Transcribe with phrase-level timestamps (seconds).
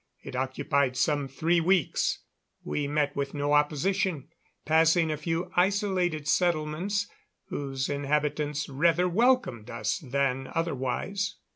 [0.23, 2.23] It occupied some three weeks.
[2.63, 4.29] We met with no opposition,
[4.65, 7.07] passing a few isolated settlements,
[7.49, 11.35] whose inhabitants rather welcomed us than otherwise.